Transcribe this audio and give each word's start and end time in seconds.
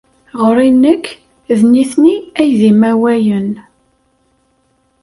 Ɣer-i 0.41 0.69
nekk, 0.81 1.05
d 1.59 1.61
nitni 1.73 2.15
ay 2.39 2.49
d 2.59 2.61
imawayen. 2.69 3.51